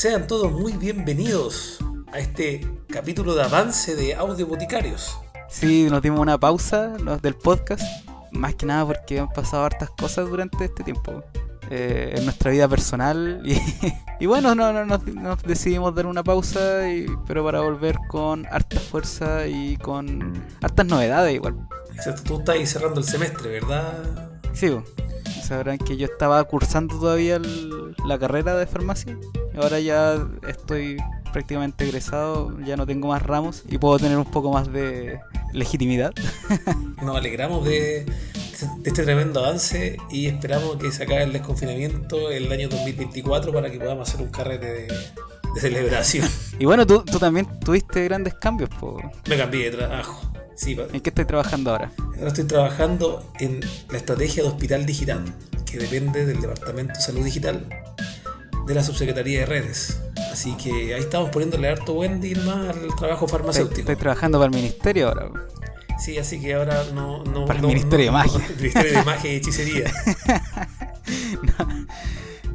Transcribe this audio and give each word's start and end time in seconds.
Sean 0.00 0.26
todos 0.26 0.50
muy 0.50 0.72
bienvenidos 0.72 1.78
a 2.10 2.20
este 2.20 2.66
capítulo 2.88 3.34
de 3.34 3.42
avance 3.42 3.94
de 3.94 4.14
Audio 4.14 4.46
Boticarios. 4.46 5.18
Sí, 5.50 5.88
nos 5.90 6.00
dimos 6.00 6.20
una 6.20 6.38
pausa 6.40 6.94
los 7.02 7.20
del 7.20 7.34
podcast, 7.34 7.82
más 8.30 8.54
que 8.54 8.64
nada 8.64 8.86
porque 8.86 9.20
han 9.20 9.28
pasado 9.28 9.64
hartas 9.64 9.90
cosas 9.90 10.26
durante 10.30 10.64
este 10.64 10.84
tiempo. 10.84 11.22
eh, 11.70 12.14
en 12.16 12.24
nuestra 12.24 12.50
vida 12.50 12.66
personal 12.66 13.42
y, 13.44 13.56
y 14.18 14.24
bueno, 14.26 14.54
no, 14.54 14.72
no, 14.72 14.86
nos, 14.86 15.04
nos 15.06 15.42
decidimos 15.42 15.94
dar 15.94 16.06
una 16.06 16.24
pausa, 16.24 16.88
y, 16.88 17.04
pero 17.26 17.44
para 17.44 17.60
volver 17.60 17.96
con 18.08 18.46
harta 18.46 18.80
fuerza 18.80 19.46
y 19.48 19.76
con 19.76 20.32
hartas 20.62 20.86
novedades 20.86 21.34
igual. 21.34 21.68
Excepto 21.94 22.22
tú 22.22 22.38
estás 22.38 22.54
ahí 22.56 22.66
cerrando 22.66 23.00
el 23.00 23.06
semestre, 23.06 23.50
¿verdad? 23.50 23.92
Sí, 24.54 24.74
sabrán 25.44 25.76
que 25.76 25.98
yo 25.98 26.06
estaba 26.06 26.42
cursando 26.44 26.98
todavía 26.98 27.36
el- 27.36 27.94
la 28.06 28.18
carrera 28.18 28.56
de 28.56 28.66
farmacia. 28.66 29.16
Ahora 29.60 29.78
ya 29.80 30.26
estoy 30.48 30.96
prácticamente 31.32 31.84
egresado, 31.84 32.58
ya 32.64 32.76
no 32.76 32.86
tengo 32.86 33.08
más 33.08 33.22
ramos 33.22 33.62
y 33.68 33.78
puedo 33.78 33.98
tener 33.98 34.18
un 34.18 34.24
poco 34.24 34.50
más 34.52 34.72
de 34.72 35.20
legitimidad. 35.52 36.12
Nos 37.02 37.16
alegramos 37.16 37.64
de, 37.64 38.04
de 38.04 38.10
este 38.84 39.02
tremendo 39.04 39.40
avance 39.44 39.96
y 40.10 40.26
esperamos 40.26 40.76
que 40.76 40.90
se 40.90 41.04
acabe 41.04 41.22
el 41.24 41.32
desconfinamiento 41.32 42.30
el 42.30 42.50
año 42.50 42.68
2024 42.68 43.52
para 43.52 43.70
que 43.70 43.78
podamos 43.78 44.08
hacer 44.08 44.22
un 44.24 44.30
carrete 44.30 44.66
de, 44.66 44.82
de 45.54 45.60
celebración. 45.60 46.28
Y 46.58 46.66
bueno, 46.66 46.86
tú, 46.86 47.02
tú 47.04 47.18
también 47.18 47.46
tuviste 47.64 48.04
grandes 48.04 48.34
cambios. 48.34 48.68
po. 48.78 49.00
Me 49.28 49.38
cambié 49.38 49.70
de 49.70 49.78
trabajo. 49.78 50.30
Sí, 50.54 50.76
¿En 50.92 51.00
qué 51.00 51.08
estás 51.08 51.26
trabajando 51.26 51.70
ahora? 51.70 51.90
ahora 52.18 52.28
estoy 52.28 52.44
trabajando 52.44 53.32
en 53.38 53.60
la 53.88 53.96
estrategia 53.96 54.42
de 54.42 54.50
hospital 54.50 54.84
digital, 54.84 55.24
que 55.64 55.78
depende 55.78 56.26
del 56.26 56.38
Departamento 56.42 56.92
de 56.92 57.00
Salud 57.00 57.24
Digital 57.24 57.64
de 58.66 58.74
la 58.74 58.82
Subsecretaría 58.82 59.40
de 59.40 59.46
Redes. 59.46 60.00
Así 60.32 60.56
que 60.56 60.94
ahí 60.94 61.00
estamos 61.00 61.30
poniéndole 61.30 61.68
harto 61.68 61.94
buen 61.94 62.20
más 62.44 62.68
al 62.68 62.94
trabajo 62.96 63.26
farmacéutico. 63.28 63.80
estoy 63.80 63.96
trabajando 63.96 64.38
para 64.38 64.50
el 64.50 64.54
ministerio 64.56 65.08
ahora. 65.08 65.30
Sí, 65.98 66.16
así 66.18 66.40
que 66.40 66.54
ahora 66.54 66.84
no... 66.94 67.22
no 67.24 67.44
Para 67.44 67.58
el 67.58 67.62
no- 67.62 67.68
Ministerio 67.68 68.06
de 68.06 68.12
no- 68.12 68.18
Magia. 68.18 68.46
el 68.48 68.56
Ministerio 68.60 68.92
de 68.92 69.04
Magia 69.04 69.32
y 69.32 69.36
Hechicería. 69.36 69.92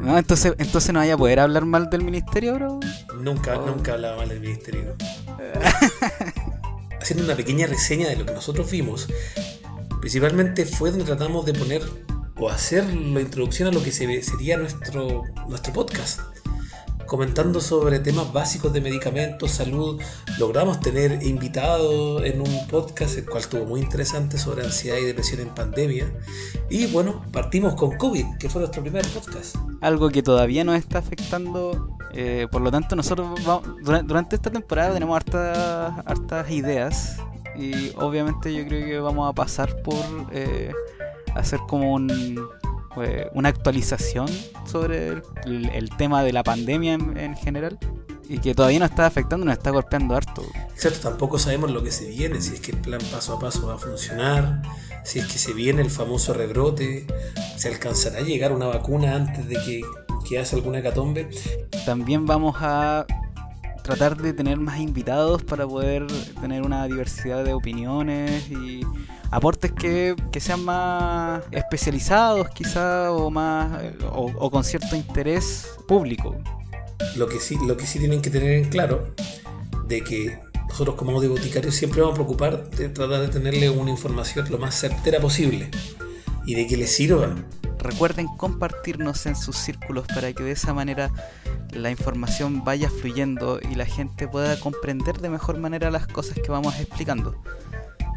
No, 0.00 0.16
entonces, 0.18 0.54
entonces 0.58 0.92
no 0.92 1.00
vaya 1.00 1.14
a 1.14 1.16
poder 1.18 1.40
hablar 1.40 1.64
mal 1.64 1.90
del 1.90 2.02
ministerio 2.04 2.56
po. 2.58 2.80
Nunca, 3.20 3.58
Oh. 3.58 3.66
nunca 3.66 3.94
hablaba 3.94 4.18
mal 4.18 4.28
del 4.28 4.40
ministerio. 4.40 4.94
Haciendo 7.00 7.24
una 7.24 7.34
pequeña 7.36 7.66
reseña 7.66 8.08
de 8.08 8.16
lo 8.16 8.26
que 8.26 8.32
nosotros 8.32 8.70
vimos, 8.70 9.08
principalmente 10.00 10.66
fue 10.66 10.90
donde 10.90 11.04
tratamos 11.04 11.46
de 11.46 11.52
poner 11.54 11.82
o 12.40 12.48
hacer 12.48 12.84
la 12.94 13.20
introducción 13.20 13.68
a 13.68 13.72
lo 13.72 13.82
que 13.82 13.90
sería 13.92 14.56
nuestro, 14.56 15.24
nuestro 15.48 15.72
podcast. 15.72 16.20
Comentando 17.06 17.60
sobre 17.62 18.00
temas 18.00 18.30
básicos 18.34 18.70
de 18.74 18.82
medicamentos, 18.82 19.50
salud, 19.52 19.98
logramos 20.38 20.78
tener 20.80 21.22
invitados 21.22 22.22
en 22.22 22.42
un 22.42 22.66
podcast, 22.68 23.16
el 23.16 23.24
cual 23.24 23.38
estuvo 23.40 23.64
muy 23.64 23.80
interesante 23.80 24.36
sobre 24.36 24.62
ansiedad 24.62 24.98
y 24.98 25.04
depresión 25.06 25.40
en 25.40 25.48
pandemia. 25.48 26.12
Y 26.68 26.86
bueno, 26.88 27.24
partimos 27.32 27.74
con 27.76 27.96
COVID, 27.96 28.36
que 28.38 28.50
fue 28.50 28.60
nuestro 28.60 28.82
primer 28.82 29.06
podcast. 29.08 29.56
Algo 29.80 30.10
que 30.10 30.22
todavía 30.22 30.64
nos 30.64 30.76
está 30.76 30.98
afectando. 30.98 31.96
eh, 32.14 32.46
por 32.50 32.62
lo 32.62 32.70
tanto, 32.70 32.96
nosotros 32.96 33.28
vamos- 33.44 33.68
dura- 33.84 34.02
durante 34.02 34.36
esta 34.36 34.50
temporada 34.50 34.92
tenemos 34.94 35.18
hartas 36.04 36.50
ideas. 36.50 37.16
Y 37.56 37.90
obviamente 37.96 38.52
yo 38.54 38.66
creo 38.66 38.86
que 38.86 38.98
vamos 39.00 39.28
a 39.30 39.32
pasar 39.34 39.82
por 39.82 39.96
eh, 40.32 40.72
hacer 41.34 41.60
como 41.68 41.94
un, 41.94 42.38
eh, 43.02 43.28
una 43.34 43.48
actualización 43.48 44.28
sobre 44.66 45.22
el, 45.44 45.70
el 45.72 45.90
tema 45.96 46.22
de 46.22 46.32
la 46.32 46.42
pandemia 46.42 46.94
en, 46.94 47.16
en 47.16 47.36
general. 47.36 47.78
Y 48.30 48.40
que 48.40 48.54
todavía 48.54 48.78
nos 48.78 48.90
está 48.90 49.06
afectando, 49.06 49.46
nos 49.46 49.56
está 49.56 49.70
golpeando 49.70 50.14
harto. 50.14 50.42
Exacto, 50.74 51.08
tampoco 51.08 51.38
sabemos 51.38 51.70
lo 51.70 51.82
que 51.82 51.90
se 51.90 52.10
viene, 52.10 52.42
si 52.42 52.54
es 52.54 52.60
que 52.60 52.72
el 52.72 52.78
plan 52.78 53.00
paso 53.10 53.34
a 53.34 53.38
paso 53.38 53.66
va 53.66 53.76
a 53.76 53.78
funcionar, 53.78 54.60
si 55.02 55.18
es 55.18 55.26
que 55.28 55.38
se 55.38 55.54
viene 55.54 55.80
el 55.80 55.90
famoso 55.90 56.34
rebrote, 56.34 57.06
se 57.56 57.68
alcanzará 57.68 58.18
a 58.18 58.20
llegar 58.20 58.52
una 58.52 58.66
vacuna 58.66 59.16
antes 59.16 59.48
de 59.48 59.54
que, 59.54 59.80
que 60.28 60.38
haga 60.38 60.46
alguna 60.52 60.80
hecatombe. 60.80 61.30
También 61.86 62.26
vamos 62.26 62.56
a 62.60 63.06
tratar 63.88 64.18
de 64.18 64.34
tener 64.34 64.58
más 64.58 64.80
invitados 64.80 65.42
para 65.42 65.66
poder 65.66 66.06
tener 66.42 66.60
una 66.60 66.86
diversidad 66.86 67.42
de 67.42 67.54
opiniones 67.54 68.50
y 68.50 68.82
aportes 69.30 69.72
que, 69.72 70.14
que 70.30 70.40
sean 70.40 70.62
más 70.62 71.42
especializados 71.52 72.50
quizá 72.50 73.10
o 73.12 73.30
más 73.30 73.82
o, 74.12 74.30
o 74.36 74.50
con 74.50 74.62
cierto 74.62 74.94
interés 74.94 75.70
público. 75.88 76.36
Lo 77.16 77.28
que 77.28 77.40
sí, 77.40 77.56
lo 77.66 77.78
que 77.78 77.86
sí 77.86 77.98
tienen 77.98 78.20
que 78.20 78.28
tener 78.28 78.52
en 78.52 78.68
claro, 78.68 79.14
de 79.86 80.04
que 80.04 80.38
nosotros 80.68 80.94
como 80.96 81.12
audio 81.12 81.30
boticarios 81.30 81.74
siempre 81.74 82.02
vamos 82.02 82.12
a 82.12 82.16
preocupar 82.16 82.68
de 82.68 82.90
tratar 82.90 83.22
de 83.22 83.28
tenerle 83.28 83.70
una 83.70 83.90
información 83.90 84.50
lo 84.50 84.58
más 84.58 84.78
certera 84.78 85.18
posible 85.18 85.70
y 86.44 86.54
de 86.56 86.66
que 86.66 86.76
les 86.76 86.94
sirva. 86.94 87.34
Recuerden 87.78 88.26
compartirnos 88.36 89.24
en 89.24 89.34
sus 89.34 89.56
círculos 89.56 90.06
para 90.08 90.30
que 90.34 90.42
de 90.42 90.50
esa 90.50 90.74
manera 90.74 91.10
la 91.72 91.90
información 91.90 92.64
vaya 92.64 92.90
fluyendo 92.90 93.60
y 93.60 93.74
la 93.74 93.86
gente 93.86 94.28
pueda 94.28 94.58
comprender 94.60 95.18
de 95.18 95.30
mejor 95.30 95.58
manera 95.58 95.90
las 95.90 96.06
cosas 96.06 96.38
que 96.38 96.50
vamos 96.50 96.78
explicando. 96.78 97.34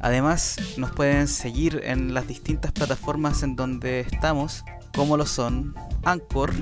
Además, 0.00 0.58
nos 0.76 0.90
pueden 0.90 1.28
seguir 1.28 1.80
en 1.82 2.12
las 2.12 2.28
distintas 2.28 2.72
plataformas 2.72 3.42
en 3.42 3.56
donde 3.56 4.00
estamos, 4.00 4.62
como 4.94 5.16
lo 5.16 5.24
son 5.24 5.74
Anchor, 6.04 6.52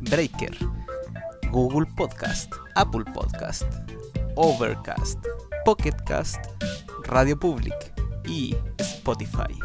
Breaker, 0.00 0.56
Google 1.52 1.86
Podcast, 1.96 2.52
Apple 2.74 3.04
Podcast, 3.14 3.62
Overcast, 4.34 5.24
Pocketcast, 5.64 6.44
Radio 7.04 7.38
Public 7.38 7.74
y 8.26 8.56
Spotify. 8.78 9.58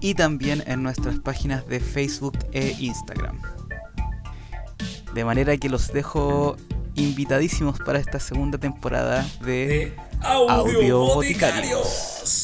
Y 0.00 0.14
también 0.14 0.62
en 0.66 0.82
nuestras 0.82 1.18
páginas 1.20 1.66
de 1.66 1.80
Facebook 1.80 2.38
e 2.52 2.76
Instagram. 2.78 3.40
De 5.14 5.24
manera 5.24 5.56
que 5.56 5.68
los 5.68 5.92
dejo 5.92 6.56
invitadísimos 6.96 7.78
para 7.78 7.98
esta 7.98 8.18
segunda 8.18 8.58
temporada 8.58 9.24
de 9.40 9.66
De 9.66 9.96
audio, 10.20 10.50
Audio 10.50 10.98
boticarios. 11.14 12.43